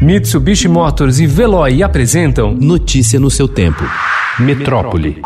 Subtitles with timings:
[0.00, 3.82] Mitsubishi Motors e Veloy apresentam Notícia no seu tempo.
[4.38, 5.22] Metrópole.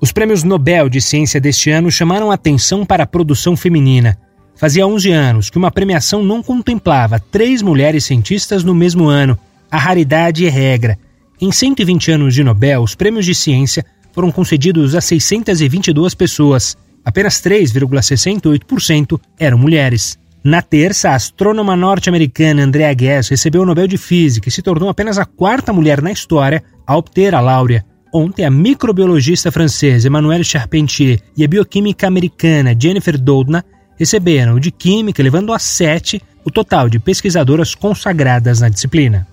[0.00, 4.16] Os prêmios Nobel de Ciência deste ano chamaram atenção para a produção feminina.
[4.54, 9.36] Fazia 11 anos que uma premiação não contemplava três mulheres cientistas no mesmo ano.
[9.68, 10.96] A raridade é regra.
[11.40, 16.76] Em 120 anos de Nobel, os prêmios de ciência foram concedidos a 622 pessoas.
[17.04, 20.18] Apenas 3,68% eram mulheres.
[20.44, 24.88] Na terça, a astrônoma norte-americana Andrea Ghez recebeu o Nobel de Física e se tornou
[24.88, 27.84] apenas a quarta mulher na história a obter a láurea.
[28.12, 33.64] Ontem, a microbiologista francesa Emmanuelle Charpentier e a bioquímica americana Jennifer Doudna
[33.96, 39.28] receberam o de Química, levando a sete o total de pesquisadoras consagradas na disciplina.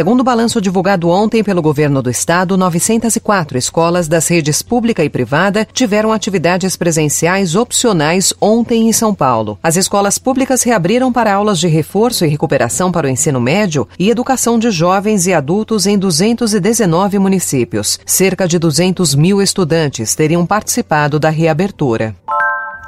[0.00, 5.10] Segundo o balanço divulgado ontem pelo governo do estado, 904 escolas das redes pública e
[5.10, 9.58] privada tiveram atividades presenciais opcionais ontem em São Paulo.
[9.62, 14.08] As escolas públicas reabriram para aulas de reforço e recuperação para o ensino médio e
[14.08, 18.00] educação de jovens e adultos em 219 municípios.
[18.06, 22.16] Cerca de 200 mil estudantes teriam participado da reabertura.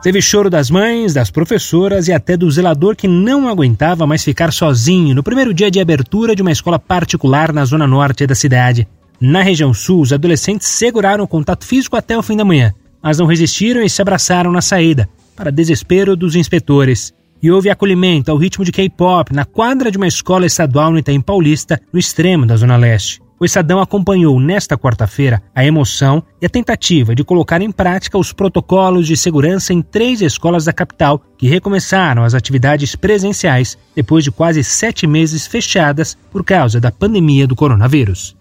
[0.03, 4.53] Teve choro das mães, das professoras e até do zelador que não aguentava mais ficar
[4.53, 8.89] sozinho no primeiro dia de abertura de uma escola particular na zona norte da cidade.
[9.21, 13.19] Na região sul, os adolescentes seguraram o contato físico até o fim da manhã, mas
[13.19, 17.15] não resistiram e se abraçaram na saída, para desespero dos inspetores.
[17.41, 21.21] E houve acolhimento ao ritmo de K-pop na quadra de uma escola estadual no Itaim
[21.21, 23.21] Paulista, no extremo da Zona Leste.
[23.43, 28.33] O Estadão acompanhou nesta quarta-feira a emoção e a tentativa de colocar em prática os
[28.33, 34.31] protocolos de segurança em três escolas da capital que recomeçaram as atividades presenciais depois de
[34.31, 38.37] quase sete meses fechadas por causa da pandemia do coronavírus.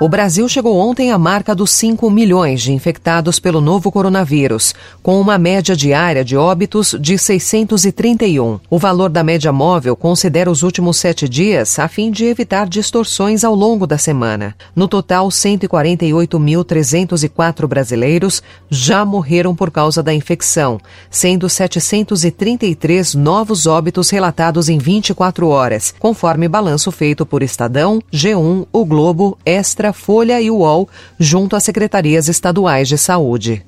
[0.00, 5.20] O Brasil chegou ontem à marca dos 5 milhões de infectados pelo novo coronavírus, com
[5.20, 8.58] uma média diária de óbitos de 631.
[8.68, 13.44] O valor da média móvel considera os últimos sete dias a fim de evitar distorções
[13.44, 14.56] ao longo da semana.
[14.74, 24.68] No total, 148.304 brasileiros já morreram por causa da infecção, sendo 733 novos óbitos relatados
[24.68, 30.88] em 24 horas, conforme balanço feito por Estadão, G1, O Globo, Extra Folha e UOL,
[31.18, 33.62] junto às secretarias estaduais de saúde.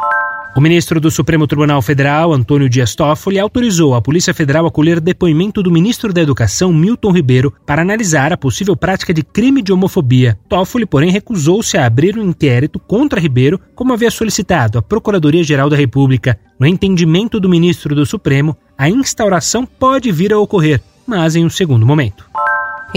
[0.57, 5.01] O ministro do Supremo Tribunal Federal, Antônio Dias Toffoli, autorizou a Polícia Federal a colher
[5.01, 9.71] depoimento do ministro da Educação, Milton Ribeiro, para analisar a possível prática de crime de
[9.71, 10.39] homofobia.
[10.49, 15.77] Toffoli, porém, recusou-se a abrir um inquérito contra Ribeiro, como havia solicitado a Procuradoria-Geral da
[15.77, 16.39] República.
[16.59, 21.51] No entendimento do ministro do Supremo, a instauração pode vir a ocorrer, mas em um
[21.51, 22.25] segundo momento.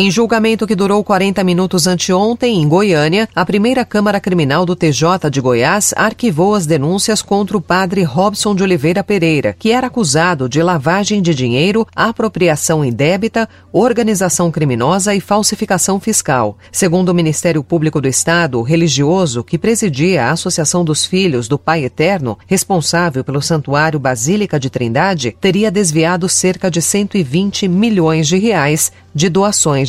[0.02, 5.30] Em julgamento que durou 40 minutos anteontem, em Goiânia, a primeira Câmara Criminal do TJ
[5.30, 10.48] de Goiás arquivou as denúncias contra o padre Robson de Oliveira Pereira, que era acusado
[10.48, 16.58] de lavagem de dinheiro, apropriação indébita, organização criminosa e falsificação fiscal.
[16.72, 21.60] Segundo o Ministério Público do Estado, o religioso que presidia a Associação dos Filhos do
[21.60, 28.38] Pai Eterno, responsável pelo Santuário Basílica de Trindade, teria desviado cerca de 120 milhões de
[28.38, 29.89] reais de doações